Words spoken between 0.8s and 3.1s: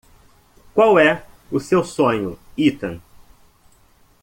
é o seu sonho, Ethan?